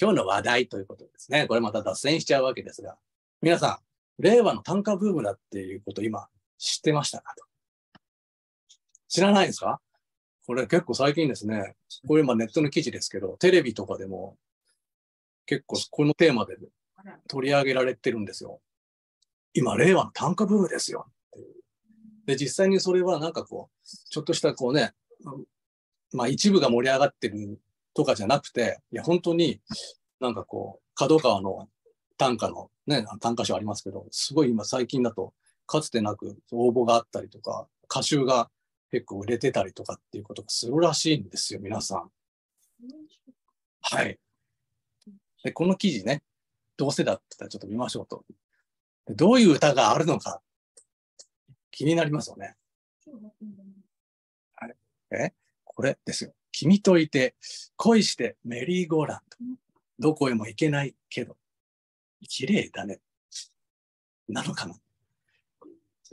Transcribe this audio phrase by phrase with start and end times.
[0.00, 1.46] 今日の話題ということですね。
[1.46, 2.96] これまた脱線しちゃうわけですが、
[3.40, 3.80] 皆さ
[4.18, 6.28] ん、令和の単価ブームだっていうこと今
[6.58, 7.44] 知ってましたかと。
[9.08, 9.80] 知らないですか？
[10.46, 11.76] これ結構最近ですね、
[12.06, 14.36] これ今ネットの記事ですけど、テレビとかでも
[15.46, 16.56] 結構このテーマで
[17.28, 18.60] 取り上げられてるんですよ。
[19.52, 21.06] 今、令和の単価ブームですよ。
[22.26, 24.92] で、実際にそれはなんかこう、ちょっとしたこうね、
[26.12, 27.58] まあ一部が盛り上がってる
[27.94, 29.60] とかじゃなくて、いや、本当に
[30.20, 31.68] なんかこう、角川の
[32.18, 35.32] 単価のね、単価賞ありますけど、すごい今最近だと、
[35.66, 38.50] かつてなく応募があったりとか、歌集が
[38.90, 42.10] 結構売れてたりとかっていうことがするらしいんですよ、皆さん。
[43.80, 44.18] はい。
[45.42, 46.22] で、この記事ね、
[46.76, 48.24] どうせだったらちょっと見ましょうと。
[49.08, 50.42] どういう歌があるのか、
[51.70, 52.56] 気になりますよね。
[54.54, 54.76] はい。
[55.12, 55.32] え？
[55.64, 56.34] これですよ。
[56.56, 57.34] 君といて、
[57.74, 59.20] 恋してメリーゴーラン
[59.98, 60.10] ド。
[60.10, 61.36] どこへも行けないけど、
[62.28, 63.00] 綺麗だね。
[64.28, 64.74] なのかな。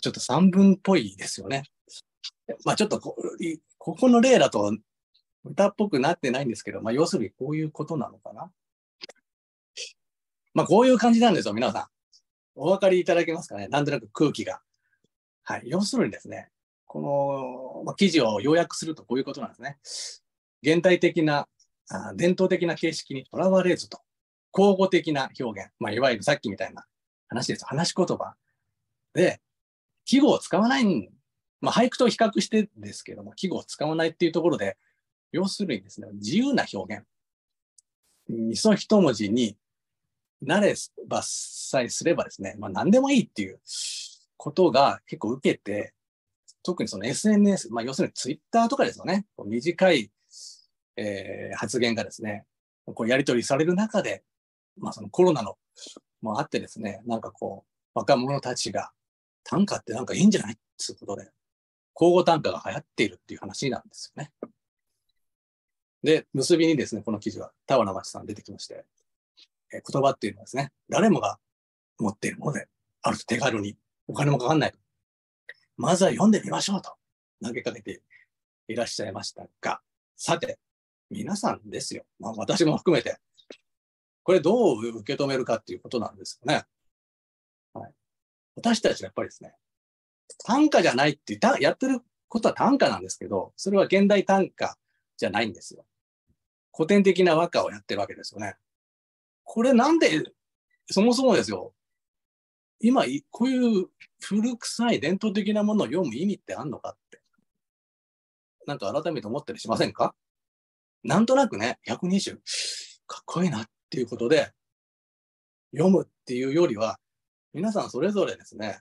[0.00, 1.64] ちょっと三文っぽいですよね。
[2.64, 3.16] まあちょっとこ
[3.76, 4.74] ここの例だと
[5.44, 8.50] 歌っぽくなってないんですけど、まあ要するにこういうことなのかな。
[10.54, 11.86] まあこういう感じなんですよ、皆さん。
[12.54, 14.62] お分かりいただけますかねなんとなく空気が。
[15.42, 15.64] はい。
[15.66, 16.48] 要するにですね、
[16.86, 17.00] こ
[17.78, 19.78] の、まあ、記事を要約するとこういうことなんですね。
[20.62, 21.48] 現代的な、
[22.14, 24.00] 伝統的な形式にとらわれずと、
[24.52, 26.84] 口語的な表現、まあ、いわゆるさっきみたいな
[27.28, 27.64] 話です。
[27.64, 28.34] 話し言葉
[29.14, 29.40] で、
[30.04, 31.10] 記号を使わない、
[31.60, 34.76] まあ、俳句と比較してですけども、記号を使わないっていうところで、
[35.32, 37.04] 要するにですね、自由な表現。
[38.28, 39.56] みそ一文字に
[40.44, 40.74] 慣れ
[41.06, 43.60] ばさえすればですね、まあ、何でもいいっていう
[44.36, 45.92] ことが結構受けて、
[46.62, 50.10] 特にその SNS、まあ、要するにツイッターとかですよね、短い、
[50.96, 52.44] えー、発言がですね、
[52.86, 54.22] こうやり取りされる中で、
[54.78, 55.56] まあ、そのコロナの
[56.22, 58.90] もあってですね、なんかこう、若者たちが
[59.44, 61.30] 短歌ってなんかいいんじゃないっていうことで、
[61.94, 64.32] 交互短歌が流行っているっていう話なんですよね。
[66.02, 68.84] で、結びにですね、この記事は田原町さん出てきまして、
[69.72, 71.38] え言葉っていうのはですね、誰もが
[71.98, 72.68] 持っているもので
[73.02, 73.76] あると手軽に、
[74.06, 74.74] お金もかかんない。
[75.76, 76.94] まずは読んでみましょうと
[77.42, 78.02] 投げかけて
[78.68, 79.80] いらっしゃいましたが、
[80.16, 80.58] さて、
[81.10, 82.04] 皆さんですよ。
[82.18, 83.18] まあ、私も含めて、
[84.22, 86.64] これどう受け止めるかっていうことなんですよね。
[87.74, 87.92] はい、
[88.56, 89.54] 私たちはやっぱりですね、
[90.44, 94.78] 短歌じゃないって言った、やってることは短歌なんですけど、それは現代短歌
[95.16, 95.84] じゃないんですよ。
[96.72, 98.54] 古典的な和歌をやってるわけですよね。
[99.42, 100.22] これなんで、
[100.88, 101.74] そもそもですよ、
[102.78, 103.88] 今、こういう
[104.22, 107.20] 古臭い伝統的なものを読む意味ってあんのかって、
[108.66, 110.14] なんか改めて思ったりしませんか？
[111.02, 112.36] なんとなくね、120、
[113.06, 114.52] かっこいいなっていうことで、
[115.72, 116.98] 読むっていうよりは、
[117.52, 118.80] 皆さんそれぞれですね、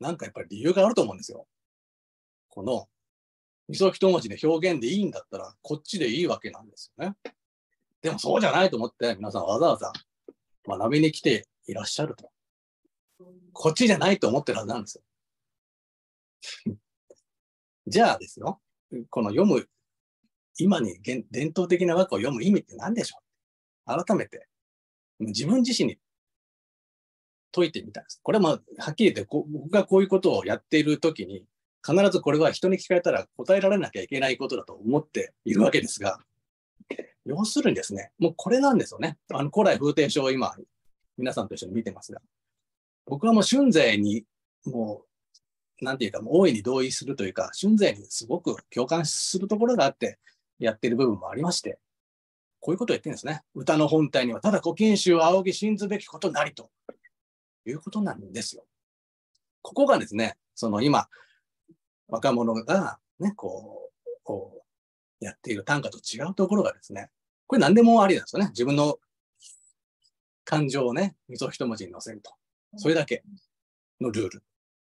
[0.00, 1.46] なんかやっぱり理由があると思うんですよ。
[2.48, 2.88] この、
[3.68, 7.16] みそ一文字で表現でいいんだったら、こっちでいいわけなんですよね。
[8.02, 9.92] でもそうじゃないと思って、皆さんわざわざ
[10.66, 12.30] 学びに来ていらっしゃると。
[13.52, 15.02] こっちじゃないと思ってるはずなんです
[16.66, 16.74] よ。
[17.86, 18.60] じゃあですよ、
[19.10, 19.68] この読む、
[20.58, 23.18] 今に伝統的な和歌を読む意味って何でしょ
[23.86, 24.04] う？
[24.04, 24.46] 改めて、
[25.20, 25.98] 自分自身に
[27.52, 28.20] 解いてみたんです。
[28.22, 28.56] これもは
[28.90, 31.44] っきり言ってこ僕がこういうことをやっているときに、
[31.86, 36.18] 必ずこれは人に聞かれたら答えられなきゃいけないことだと思っているわけですが、
[37.24, 39.18] 要するにですね、もうこれなんですよね。
[39.32, 40.54] あの古来風天書を今、
[41.16, 42.20] 皆さんと一緒に見てますが、
[43.06, 44.24] 僕はもう春勢に、
[44.64, 45.04] も
[45.80, 50.18] う、なんていうか、もう大いに同意するというか、春勢にすごく共感するところがあって、
[50.58, 51.78] やってる部分もありまして、
[52.60, 53.42] こういうことを言ってるんですね。
[53.54, 56.70] 歌の本体には、ただ古今集を仰ぎ信ずべきことなりと
[57.66, 58.64] いうことなんですよ。
[59.62, 61.08] ここがですね、その今、
[62.08, 64.64] 若者がね、こう、こ
[65.20, 67.10] うやっている短歌と違うところがですね、
[67.46, 68.48] これ何でもありなんですよね。
[68.48, 68.98] 自分の
[70.44, 72.32] 感情をね、みそ一文字に載せると。
[72.76, 73.22] それだけ
[74.00, 74.42] のルール。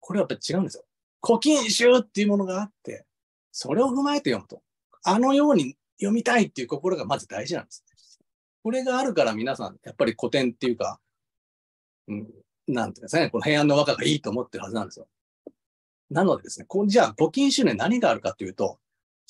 [0.00, 0.84] これはやっぱり違うんですよ。
[1.22, 3.04] 古今集っていうものがあって、
[3.50, 4.62] それを踏まえて読むと。
[5.08, 7.84] あのように読みたいっていう心がまず大事なんです。
[7.88, 7.96] ね
[8.62, 10.98] これがあるから皆さん、やっぱり古典っていうか、
[12.08, 12.26] うん、
[12.66, 15.06] なんていうんですかね、この平安の和歌がいいと思ってるはずなんですよ。
[16.10, 18.78] なのでですね、こじゃあ、古今集年何があるかというと、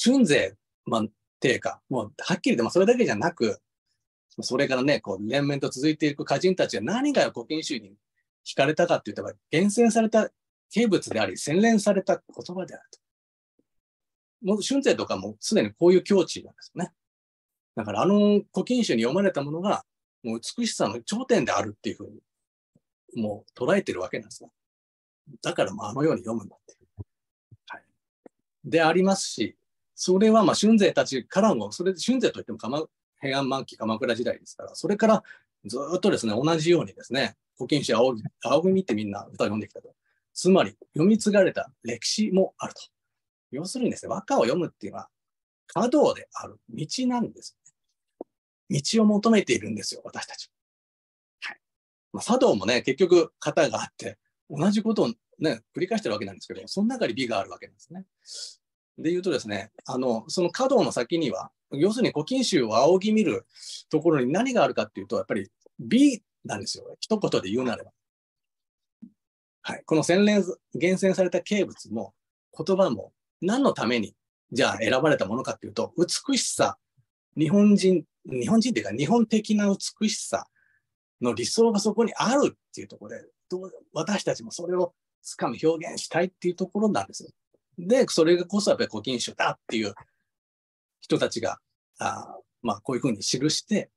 [0.00, 0.56] 春税
[0.86, 1.04] まあ、
[1.40, 1.80] 定価。
[1.88, 3.60] もう、はっきり言って、まあ、それだけじゃなく、
[4.40, 7.94] それからね、こう、連綿と続いていく歌人たちが何が古今集に
[8.44, 10.30] 惹かれたかって言ったら、厳選された
[10.70, 12.98] 形物であり、洗練された言葉であると。
[14.44, 16.92] もう、春勢とかもすでにこういう境地なんですよね。
[17.74, 19.84] だからあの古今集に読まれたものが、
[20.22, 22.20] もう美しさの頂点であるっていうふうに、
[23.22, 24.52] もう捉えてるわけなんですよ。
[25.42, 27.04] だからもうあのように読むんだっていう。
[27.66, 27.82] はい。
[28.64, 29.56] でありますし、
[29.94, 32.84] それはまあ春勢たちからも、それで春勢といっても鎌
[33.20, 35.22] 平安末期鎌倉時代ですから、それから
[35.64, 39.94] ずっとですね、同じようにですね、古今集青青組ってみんな歌を読んできたと。
[40.32, 42.82] つまり、読み継がれた歴史もあると。
[43.54, 45.08] 要するにですね、和歌を読むっていうのは、
[45.66, 47.56] 華道である道なんです、
[48.70, 48.80] ね。
[48.80, 50.50] 道を求めているんですよ、私たち。
[51.40, 51.60] はい。
[52.12, 54.18] まあ、茶道もね、結局、型があって、
[54.50, 55.08] 同じことを
[55.38, 58.06] ね、繰り返してるわけなんですけど、その中に美があるわけなんですね。
[58.98, 63.46] で言うとですね、あの、その華道の先には、要するに古今集を仰ぎ見る
[63.90, 65.50] ところに何があるかっていうと、やっぱり
[65.80, 66.96] 美なんですよ。
[67.00, 67.90] 一言で言うなれば。
[69.62, 69.82] はい。
[69.84, 72.14] この洗練、厳選された形物も
[72.56, 73.12] 言葉も
[73.44, 74.14] 何のために、
[74.52, 76.78] じゃあ選ばれたものかっていうと、美しさ、
[77.36, 80.46] 日本人、日本人っていうか日本的な美しさ
[81.20, 83.24] の理想がそこにあるっていうところで、
[83.92, 87.30] 私たちもそれをつかみ表現したいっていうところなんですよ。
[87.78, 89.94] で、それこそやっぱり古今集だっていう
[91.00, 91.58] 人たちが、
[91.98, 93.90] あまあ、こういうふうに記して、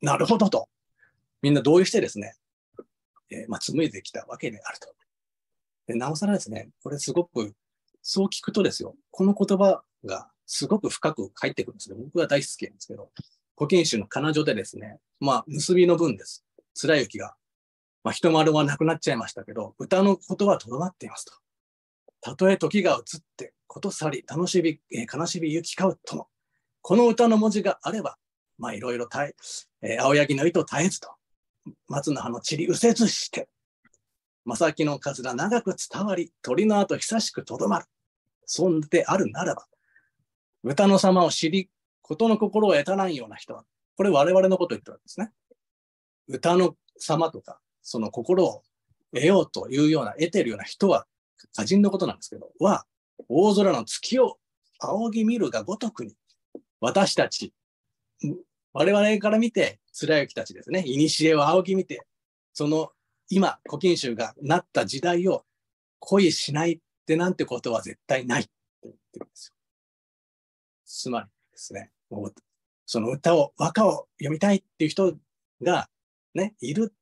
[0.00, 0.68] なるほどと、
[1.42, 2.34] みんな同意してですね、
[3.30, 4.94] えー、まあ、紡いできたわけであると。
[5.86, 7.54] でなおさらですね、これすごく、
[8.08, 11.96] そう聞くとですよ、この言葉がすごく深く入ってくるんですね。
[11.98, 13.10] 僕は大好きなんですけど、
[13.58, 16.44] 古今集の彼女でですね、まあ、結びの分です。
[16.72, 17.34] 貫之が、
[18.04, 21.32] まあ、人丸はなくなっちゃいましたけど、歌のことはとどまっていますと。
[22.20, 26.28] たとえ時が移って、こと去り、楽しみ、えー、悲しみ行き交うとも、
[26.82, 28.18] この歌の文字があれば、
[28.56, 29.34] まあいろいろたえ、
[29.82, 31.10] えー、青柳の糸絶えずと、
[31.88, 33.48] 松の葉の散り失せずして、
[34.44, 37.86] 正木の数が長く伝わり、鳥の後久しくとどまる。
[38.46, 39.66] そんであるならば、
[40.62, 41.68] 歌の様を知り、
[42.02, 43.64] ことの心を得たないような人は、
[43.96, 45.32] これ我々のことを言ってるわけですね。
[46.28, 48.62] 歌の様とか、その心を
[49.12, 51.06] 得ようというような、得てるような人は、
[51.52, 52.86] 歌人のことなんですけど、は、
[53.28, 54.38] 大空の月を
[54.78, 56.14] 仰ぎ見るがごとくに、
[56.80, 57.52] 私たち、
[58.72, 62.06] 我々から見て、貫之たちですね、古を仰ぎ見て、
[62.52, 62.92] その
[63.28, 65.44] 今、古今集がなった時代を
[65.98, 68.50] 恋しないってなんてことは絶対ないって
[68.82, 69.54] 言ってるんですよ。
[70.84, 71.92] つまりですね、
[72.84, 75.16] その歌を、和歌を読みたいっていう人
[75.62, 75.88] が
[76.34, 76.92] ね、いる。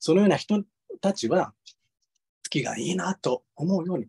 [0.00, 0.64] そのような人
[1.00, 1.54] たちは、
[2.42, 4.06] 月がいいなと思うように、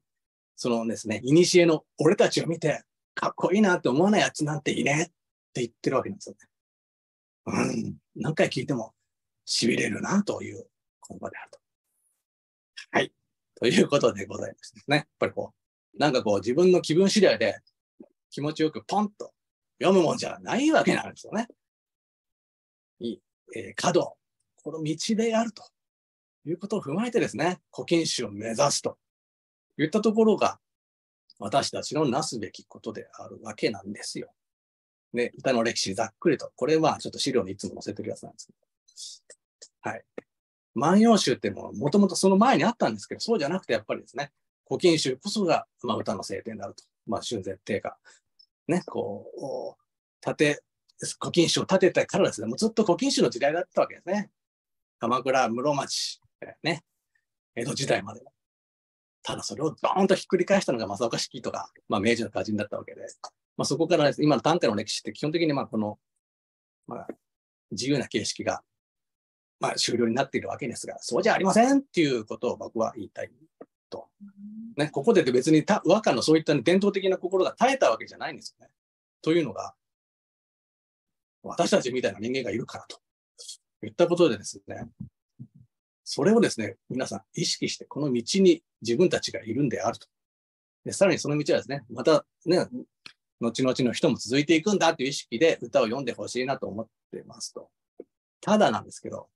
[0.56, 2.84] そのですね、古の俺たちを見て、
[3.14, 5.06] かっこいいなって思わないやつなんていいねっ
[5.54, 6.40] て言ってるわけなんですよね。
[7.46, 8.96] うん、何回聞いても
[9.46, 10.66] 痺れるなという
[11.08, 11.61] 言葉であると。
[13.62, 14.96] ということでございますね。
[14.98, 15.54] やっぱりこ
[15.96, 17.60] う、なんかこう自分の気分次第で
[18.32, 19.34] 気持ちよくポンと
[19.80, 21.48] 読むもんじゃないわけなんですよね。
[23.00, 23.22] いい、
[23.56, 24.18] えー、角、
[24.64, 25.64] この道であると
[26.44, 28.98] いうことを踏まえてですね、古今集を目指すと
[29.78, 30.60] いったところが、
[31.38, 34.32] 私たちのなすべきことであるわけなんですよ。
[35.14, 39.36] で、歌の歴史ざっくりと、これはちょっと資料にいつも載せてるやつなんですけ
[39.84, 39.90] ど。
[39.92, 40.04] はい。
[40.74, 44.32] 万葉集ってももともとその前にあったんですけど、そうじゃなくてやっぱりですね、
[44.68, 46.84] 古今集こそが、まあ、歌の聖典であると。
[47.06, 47.98] まあ、春絶帝が、
[48.68, 50.64] ね、こう、立て、
[51.20, 54.30] 古今集を立てたからですね、もうずっと古今集の時代だったわけですね。
[55.00, 56.22] 鎌倉、室町、
[56.64, 56.84] ね、
[57.56, 58.22] 江戸時代まで。
[59.24, 63.02] ただそれをドーンとひっくり返したのが正岡式とか、まあ、明治の歌人だったわけで、
[63.58, 66.00] まあ、そこからです、ね、今の短歌の歴史って基本的にまあこの、
[66.88, 67.08] まあ、
[67.72, 68.64] 自由な形式が、
[69.62, 73.32] まあ、終了になっているわけですが、そうじゃありませんっていうことを僕は言いたい
[73.90, 74.10] と。
[74.76, 78.72] ね、ここで別に和歌のそういった伝統的な心が絶えたわけじゃないんですよね。
[79.22, 79.76] というのが、
[81.44, 83.00] 私たちみたいな人間がいるからと
[83.86, 84.88] いったことでですね、
[86.04, 90.08] それをですね、皆さん意識して、この道に自分たちがいるんであると。
[90.84, 92.68] でさらにその道はですね、またね、
[93.40, 97.70] 後々の人も続いていくんだという意識で歌を読んでほしいなと思ってますと。
[98.40, 99.30] ただなんですけど、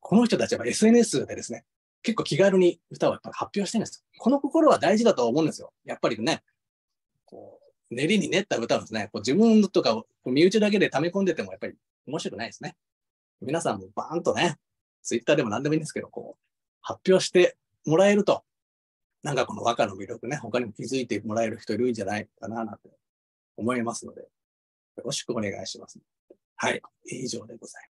[0.00, 1.64] この人たちは SNS でですね、
[2.02, 4.04] 結構気軽に歌をやっぱ発表してるんですよ。
[4.18, 5.72] この心は大事だと思うんですよ。
[5.84, 6.42] やっぱりね、
[7.24, 7.60] こ
[7.90, 11.74] う練りに練った歌をですね、こう自分とかを身内だけで溜め込んでてもやっぱり
[12.06, 12.76] 面白くないですね。
[13.40, 14.56] 皆さんもバーンとね、
[15.02, 16.42] ツイッターでも何でもいいんですけど、こう、
[16.80, 18.44] 発表してもらえると、
[19.22, 22.90] なんかこの和歌の魅力ね、他にも気づいてもらえる人いるんじゃないかな、なんて
[23.56, 24.28] 思いますので、よ
[25.04, 25.98] ろしくお願いします。
[26.56, 27.90] はい、以上でございます。